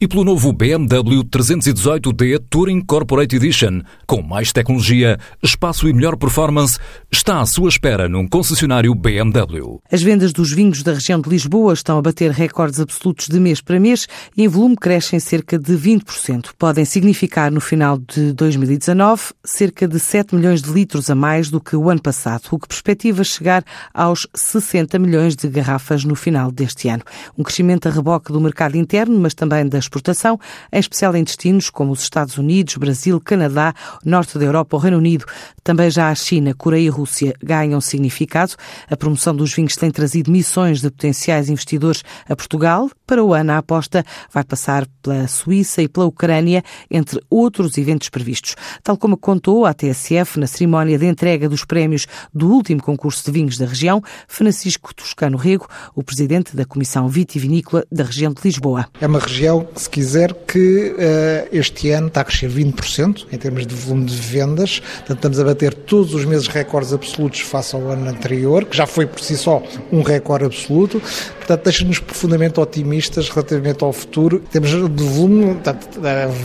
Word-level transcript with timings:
e 0.00 0.08
pelo 0.08 0.24
novo 0.24 0.52
BMW 0.52 1.22
318D 1.24 2.42
Touring 2.50 2.80
Corporate 2.80 3.36
Edition, 3.36 3.80
com 4.06 4.22
mais 4.22 4.52
tecnologia, 4.52 5.18
espaço 5.42 5.88
e 5.88 5.92
melhor 5.92 6.16
performance, 6.16 6.78
está 7.10 7.40
à 7.40 7.46
sua 7.46 7.68
espera 7.68 8.08
num 8.08 8.26
concessionário 8.26 8.94
BMW. 8.94 9.80
As 9.90 10.02
vendas 10.02 10.32
dos 10.32 10.52
vinhos 10.52 10.82
da 10.82 10.92
região 10.92 11.20
de 11.20 11.30
Lisboa 11.30 11.72
estão 11.72 11.96
a 11.96 12.02
bater 12.02 12.30
recordes 12.32 12.80
absolutos 12.80 13.28
de 13.28 13.38
mês 13.38 13.60
para 13.60 13.78
mês 13.78 14.08
e 14.36 14.42
em 14.42 14.48
volume 14.48 14.76
crescem 14.76 15.20
cerca 15.20 15.58
de 15.58 15.72
20%. 15.74 16.50
Podem 16.58 16.84
significar 16.84 17.50
no 17.50 17.60
final 17.60 17.98
de 17.98 18.32
2019 18.32 19.32
cerca 19.44 19.86
de 19.86 20.00
7 20.00 20.34
milhões 20.34 20.60
de 20.60 20.70
litros 20.70 21.08
a 21.08 21.14
mais 21.14 21.50
do 21.50 21.60
que 21.60 21.76
o 21.76 21.88
ano 21.88 22.02
passado, 22.02 22.42
o 22.50 22.58
que 22.58 22.68
perspectiva 22.68 23.22
chegar 23.22 23.64
aos 23.92 24.26
60 24.34 24.98
milhões 24.98 25.36
de 25.36 25.48
garrafas 25.48 26.04
no 26.04 26.14
final 26.14 26.50
deste 26.50 26.88
ano. 26.88 27.02
Um 27.38 27.42
crescimento 27.42 27.86
a 27.86 27.90
reboque 27.90 28.32
do 28.32 28.40
mercado 28.40 28.76
interno, 28.76 29.18
mas 29.18 29.34
também 29.34 29.66
das 29.68 29.83
exportação, 29.84 30.38
em 30.72 30.78
especial 30.78 31.14
em 31.16 31.24
destinos 31.24 31.70
como 31.70 31.92
os 31.92 32.02
Estados 32.02 32.36
Unidos, 32.36 32.76
Brasil, 32.76 33.20
Canadá, 33.20 33.74
Norte 34.04 34.38
da 34.38 34.44
Europa 34.44 34.76
ou 34.76 34.82
Reino 34.82 34.98
Unido. 34.98 35.24
Também 35.62 35.90
já 35.90 36.10
a 36.10 36.14
China, 36.14 36.54
Coreia 36.54 36.86
e 36.86 36.88
Rússia 36.88 37.34
ganham 37.42 37.80
significado. 37.80 38.54
A 38.90 38.96
promoção 38.96 39.34
dos 39.34 39.54
vinhos 39.54 39.76
tem 39.76 39.90
trazido 39.90 40.30
missões 40.30 40.80
de 40.80 40.90
potenciais 40.90 41.48
investidores 41.48 42.02
a 42.28 42.36
Portugal. 42.36 42.90
Para 43.06 43.22
o 43.22 43.34
ano, 43.34 43.52
a 43.52 43.58
aposta 43.58 44.04
vai 44.32 44.42
passar 44.42 44.86
pela 45.02 45.28
Suíça 45.28 45.82
e 45.82 45.88
pela 45.88 46.06
Ucrânia, 46.06 46.62
entre 46.90 47.20
outros 47.28 47.76
eventos 47.76 48.08
previstos. 48.08 48.56
Tal 48.82 48.96
como 48.96 49.16
contou 49.16 49.66
a 49.66 49.74
TSF 49.74 50.40
na 50.40 50.46
cerimónia 50.46 50.98
de 50.98 51.06
entrega 51.06 51.48
dos 51.48 51.64
prémios 51.64 52.06
do 52.32 52.50
último 52.50 52.82
concurso 52.82 53.22
de 53.24 53.30
vinhos 53.30 53.58
da 53.58 53.66
região, 53.66 54.02
Francisco 54.26 54.94
Toscano 54.94 55.36
Rego, 55.36 55.68
o 55.94 56.02
presidente 56.02 56.56
da 56.56 56.64
Comissão 56.64 57.06
Vitivinícola 57.06 57.84
da 57.92 58.04
região 58.04 58.32
de 58.32 58.40
Lisboa. 58.42 58.86
É 59.00 59.06
uma 59.06 59.18
região 59.18 59.68
se 59.76 59.90
quiser, 59.90 60.32
que 60.32 60.94
uh, 60.94 61.48
este 61.52 61.90
ano 61.90 62.06
está 62.06 62.22
a 62.22 62.24
crescer 62.24 62.50
20% 62.50 63.26
em 63.30 63.36
termos 63.36 63.66
de 63.66 63.74
volume 63.74 64.06
de 64.06 64.16
vendas. 64.16 64.80
Portanto, 64.80 65.16
estamos 65.16 65.40
a 65.40 65.44
bater 65.44 65.74
todos 65.74 66.14
os 66.14 66.24
meses 66.24 66.46
recordes 66.46 66.92
absolutos 66.92 67.40
face 67.40 67.76
ao 67.76 67.90
ano 67.90 68.08
anterior, 68.08 68.64
que 68.64 68.76
já 68.76 68.86
foi 68.86 69.06
por 69.06 69.20
si 69.20 69.36
só 69.36 69.62
um 69.92 70.02
recorde 70.02 70.46
absoluto. 70.46 71.02
Portanto, 71.44 71.64
deixa-nos 71.64 71.98
profundamente 71.98 72.58
otimistas 72.58 73.28
relativamente 73.28 73.84
ao 73.84 73.92
futuro. 73.92 74.42
Temos 74.50 74.70
de 74.70 75.04
volume, 75.04 75.54
portanto, 75.54 76.00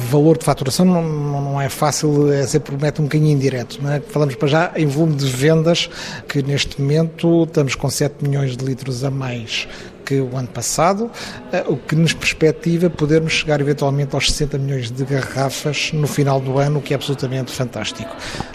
valor 0.10 0.38
de 0.38 0.44
faturação 0.44 0.86
não, 0.86 1.02
não 1.02 1.62
é 1.62 1.70
fácil, 1.70 2.30
é 2.32 2.46
sempre 2.46 2.76
promete 2.76 3.00
um 3.00 3.06
bocadinho 3.06 3.32
indireto. 3.32 3.80
Não 3.82 3.94
é? 3.94 4.02
Falamos 4.02 4.36
para 4.36 4.48
já 4.50 4.72
em 4.76 4.86
volume 4.86 5.16
de 5.16 5.26
vendas, 5.26 5.90
que 6.28 6.42
neste 6.42 6.82
momento 6.82 7.46
estamos 7.46 7.76
com 7.76 7.90
7 7.90 8.28
milhões 8.28 8.58
de 8.58 8.66
litros 8.66 9.06
a 9.06 9.10
mais 9.10 9.70
que 10.10 10.20
o 10.20 10.36
ano 10.36 10.48
passado, 10.48 11.12
eh, 11.54 11.64
o 11.68 11.78
que 11.78 11.96
nos 11.96 12.14
perspectiva 12.14 12.90
podermos 12.90 13.32
chegar 13.34 13.62
eventualmente 13.62 14.16
aos 14.16 14.32
60 14.32 14.58
milhões 14.58 14.90
de 14.90 15.06
garrafas 15.06 15.92
no 15.94 16.08
final 16.08 16.42
do 16.42 16.58
ano, 16.58 16.80
o 16.80 16.82
que 16.82 16.94
é 16.94 16.96
absolutamente 16.96 17.52
fantástico. 17.52 18.10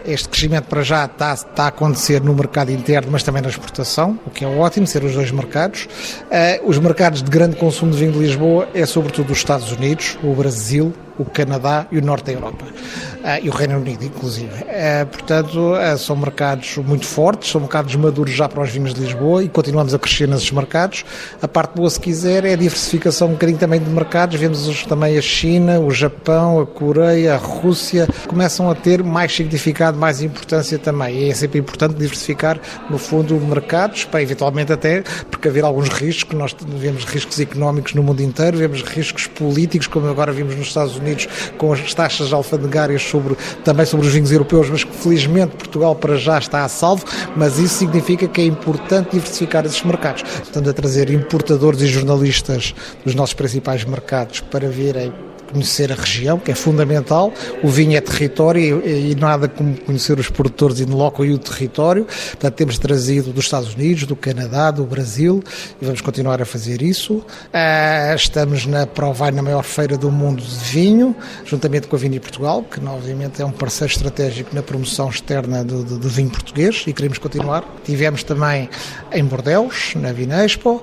Este 0.04 0.28
crescimento 0.28 0.64
para 0.64 0.82
já 0.82 1.04
está, 1.04 1.32
está 1.32 1.64
a 1.64 1.68
acontecer 1.68 2.20
no 2.20 2.34
mercado 2.34 2.72
interno, 2.72 3.12
mas 3.12 3.22
também 3.22 3.40
na 3.40 3.48
exportação, 3.48 4.18
o 4.26 4.30
que 4.30 4.44
é 4.44 4.48
ótimo, 4.48 4.84
ser 4.84 5.04
os 5.04 5.14
dois 5.14 5.30
mercados. 5.30 5.86
Eh, 6.28 6.60
os 6.64 6.76
mercados 6.80 7.22
de 7.22 7.30
grande 7.30 7.54
consumo 7.54 7.92
de 7.92 7.98
vinho 7.98 8.12
de 8.12 8.18
Lisboa 8.18 8.68
é 8.74 8.84
sobretudo 8.84 9.30
os 9.30 9.38
Estados 9.38 9.70
Unidos, 9.70 10.18
o 10.24 10.34
Brasil, 10.34 10.92
o 11.18 11.24
Canadá 11.24 11.86
e 11.90 11.98
o 11.98 12.02
Norte 12.02 12.26
da 12.26 12.32
Europa. 12.32 12.64
Uh, 12.64 13.42
e 13.42 13.48
o 13.48 13.52
Reino 13.52 13.78
Unido, 13.78 14.04
inclusive. 14.04 14.52
Uh, 14.64 15.06
portanto, 15.06 15.72
uh, 15.72 15.96
são 15.96 16.14
mercados 16.14 16.76
muito 16.76 17.06
fortes, 17.06 17.50
são 17.50 17.60
mercados 17.60 17.94
maduros 17.96 18.34
já 18.34 18.48
para 18.48 18.62
os 18.62 18.70
vinhos 18.70 18.92
de 18.92 19.00
Lisboa 19.00 19.42
e 19.42 19.48
continuamos 19.48 19.94
a 19.94 19.98
crescer 19.98 20.28
nesses 20.28 20.50
mercados. 20.50 21.04
A 21.40 21.48
parte 21.48 21.74
boa, 21.74 21.88
se 21.88 21.98
quiser, 21.98 22.44
é 22.44 22.52
a 22.52 22.56
diversificação 22.56 23.28
um 23.28 23.32
bocadinho 23.32 23.58
também 23.58 23.80
de 23.80 23.88
mercados. 23.88 24.38
Vemos 24.38 24.84
também 24.84 25.16
a 25.16 25.22
China, 25.22 25.80
o 25.80 25.90
Japão, 25.90 26.60
a 26.60 26.66
Coreia, 26.66 27.34
a 27.34 27.38
Rússia, 27.38 28.06
começam 28.28 28.70
a 28.70 28.74
ter 28.74 29.02
mais 29.02 29.34
significado, 29.34 29.96
mais 29.96 30.20
importância 30.20 30.78
também. 30.78 31.16
E 31.20 31.30
é 31.30 31.34
sempre 31.34 31.58
importante 31.58 31.94
diversificar, 31.94 32.60
no 32.90 32.98
fundo, 32.98 33.34
mercados, 33.40 34.04
para 34.04 34.20
eventualmente 34.20 34.72
até 34.72 35.02
precaver 35.30 35.64
alguns 35.64 35.88
riscos, 35.88 36.36
nós 36.36 36.54
vemos 36.76 37.04
riscos 37.04 37.40
económicos 37.40 37.94
no 37.94 38.02
mundo 38.02 38.20
inteiro, 38.20 38.58
vemos 38.58 38.82
riscos 38.82 39.26
políticos, 39.26 39.86
como 39.86 40.08
agora 40.08 40.32
vimos 40.32 40.54
nos 40.56 40.66
Estados 40.66 40.96
Unidos 40.96 41.03
Unidos 41.04 41.28
com 41.58 41.72
as 41.72 41.94
taxas 41.94 42.32
alfandegárias 42.32 43.02
sobre, 43.02 43.36
também 43.64 43.86
sobre 43.86 44.06
os 44.06 44.12
vinhos 44.12 44.32
europeus, 44.32 44.70
mas 44.70 44.84
que 44.84 44.92
felizmente 44.92 45.56
Portugal 45.56 45.94
para 45.94 46.16
já 46.16 46.38
está 46.38 46.64
a 46.64 46.68
salvo, 46.68 47.04
mas 47.36 47.58
isso 47.58 47.74
significa 47.78 48.26
que 48.26 48.40
é 48.40 48.44
importante 48.44 49.10
diversificar 49.12 49.64
esses 49.64 49.82
mercados. 49.82 50.22
Portanto, 50.22 50.70
a 50.70 50.72
trazer 50.72 51.10
importadores 51.10 51.80
e 51.80 51.86
jornalistas 51.86 52.74
dos 53.04 53.14
nossos 53.14 53.34
principais 53.34 53.84
mercados 53.84 54.40
para 54.40 54.68
virem 54.68 55.12
conhecer 55.54 55.92
a 55.92 55.94
região, 55.94 56.36
que 56.38 56.50
é 56.50 56.54
fundamental. 56.54 57.32
O 57.62 57.68
vinho 57.68 57.96
é 57.96 58.00
território 58.00 58.82
e, 58.84 59.12
e 59.12 59.14
nada 59.14 59.48
como 59.48 59.80
conhecer 59.80 60.18
os 60.18 60.28
produtores 60.28 60.80
in 60.80 60.86
loco 60.86 61.24
e 61.24 61.32
o 61.32 61.38
território. 61.38 62.04
Portanto, 62.04 62.54
temos 62.54 62.76
trazido 62.78 63.32
dos 63.32 63.44
Estados 63.44 63.72
Unidos, 63.74 64.04
do 64.04 64.16
Canadá, 64.16 64.72
do 64.72 64.84
Brasil 64.84 65.42
e 65.80 65.84
vamos 65.84 66.00
continuar 66.00 66.42
a 66.42 66.44
fazer 66.44 66.82
isso. 66.82 67.14
Uh, 67.14 68.14
estamos 68.16 68.66
na 68.66 68.84
Provai, 68.86 69.30
na 69.30 69.42
maior 69.42 69.62
feira 69.62 69.96
do 69.96 70.10
mundo 70.10 70.42
de 70.42 70.64
vinho, 70.64 71.14
juntamente 71.44 71.86
com 71.86 71.94
a 71.94 71.98
Vini 71.98 72.18
Portugal, 72.18 72.64
que 72.64 72.84
obviamente 72.84 73.40
é 73.40 73.44
um 73.44 73.52
parceiro 73.52 73.92
estratégico 73.92 74.54
na 74.54 74.62
promoção 74.62 75.08
externa 75.08 75.64
do, 75.64 75.84
do, 75.84 75.98
do 75.98 76.08
vinho 76.08 76.30
português 76.30 76.82
e 76.86 76.92
queremos 76.92 77.18
continuar. 77.18 77.64
Tivemos 77.84 78.24
também 78.24 78.68
em 79.12 79.24
Bordeus, 79.24 79.94
na 79.94 80.12
Vinespo, 80.12 80.82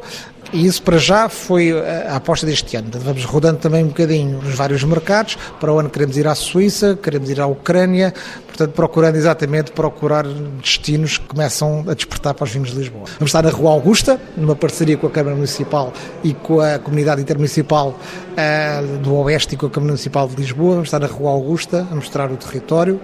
e 0.54 0.66
isso 0.66 0.82
para 0.84 0.98
já 0.98 1.30
foi 1.30 1.72
a 1.72 2.16
aposta 2.16 2.46
deste 2.46 2.76
ano. 2.76 2.90
Vamos 2.94 3.24
rodando 3.24 3.60
também 3.60 3.84
um 3.84 3.88
bocadinho 3.88 4.42
nos 4.42 4.56
vários 4.56 4.84
mercados. 4.84 5.38
Para 5.60 5.72
o 5.72 5.80
ano 5.80 5.90
queremos 5.90 6.18
ir 6.18 6.28
à 6.28 6.36
Suíça, 6.36 6.98
queremos 7.02 7.30
ir 7.30 7.40
à 7.40 7.48
Ucrânia, 7.48 8.14
portanto 8.48 8.74
procurando 8.74 9.16
exatamente 9.16 9.72
procurar 9.72 10.26
destinos 10.62 11.18
que 11.18 11.26
começam 11.26 11.86
a 11.88 11.94
despertar 11.94 12.34
para 12.34 12.44
os 12.44 12.52
vinhos 12.52 12.72
de 12.72 12.78
Lisboa. 12.78 13.06
Vamos 13.18 13.30
estar 13.30 13.42
na 13.44 13.50
Rua 13.50 13.72
Augusta, 13.72 14.20
numa 14.36 14.56
parceria 14.56 14.98
com 14.98 15.08
a 15.08 15.10
Câmara 15.10 15.36
Municipal 15.36 15.94
e 16.24 16.34
com 16.34 16.60
a 16.60 16.80
Comunidade 16.80 17.22
Intermunicipal 17.22 17.90
uh, 17.98 18.98
do 18.98 19.16
Oeste 19.16 19.56
e 19.56 19.58
com 19.58 19.68
a 19.68 19.70
Câmara 19.70 19.92
Municipal 19.92 20.28
de 20.28 20.36
Lisboa. 20.36 20.74
Vamos 20.74 20.88
estar 20.88 21.00
na 21.00 21.08
Rua 21.08 21.32
Augusta 21.32 21.88
a 21.90 21.96
mostrar 21.96 22.32
o 22.32 22.38
território 22.38 23.00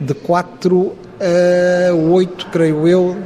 de 0.00 0.14
4 0.14 0.92
a 1.20 1.94
8, 1.94 2.46
creio 2.46 2.88
eu, 2.88 3.16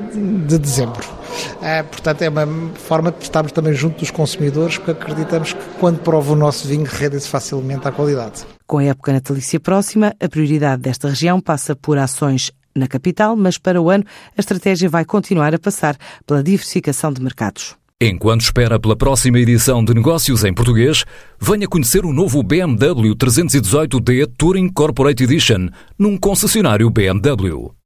de 0.46 0.58
dezembro. 0.58 1.15
É, 1.62 1.82
portanto, 1.82 2.22
é 2.22 2.28
uma 2.28 2.46
forma 2.74 3.10
de 3.10 3.22
estarmos 3.22 3.52
também 3.52 3.72
junto 3.72 4.00
dos 4.00 4.10
consumidores, 4.10 4.78
porque 4.78 4.92
acreditamos 4.92 5.52
que 5.52 5.64
quando 5.78 5.98
prova 5.98 6.32
o 6.32 6.36
nosso 6.36 6.66
vinho, 6.66 6.84
rendem-se 6.84 7.28
facilmente 7.28 7.86
à 7.86 7.92
qualidade. 7.92 8.44
Com 8.66 8.78
a 8.78 8.84
época 8.84 9.12
natalícia 9.12 9.60
próxima, 9.60 10.14
a 10.20 10.28
prioridade 10.28 10.82
desta 10.82 11.08
região 11.08 11.40
passa 11.40 11.76
por 11.76 11.98
ações 11.98 12.52
na 12.74 12.86
capital, 12.86 13.36
mas 13.36 13.58
para 13.58 13.80
o 13.80 13.90
ano 13.90 14.04
a 14.36 14.40
estratégia 14.40 14.88
vai 14.88 15.04
continuar 15.04 15.54
a 15.54 15.58
passar 15.58 15.96
pela 16.26 16.42
diversificação 16.42 17.12
de 17.12 17.22
mercados. 17.22 17.76
Enquanto 17.98 18.42
espera 18.42 18.78
pela 18.78 18.94
próxima 18.94 19.38
edição 19.38 19.82
de 19.82 19.94
Negócios 19.94 20.44
em 20.44 20.52
Português, 20.52 21.06
venha 21.40 21.66
conhecer 21.66 22.04
o 22.04 22.12
novo 22.12 22.42
BMW 22.42 23.14
318D 23.16 24.30
Touring 24.36 24.68
Corporate 24.68 25.24
Edition 25.24 25.70
num 25.98 26.18
concessionário 26.18 26.90
BMW. 26.90 27.72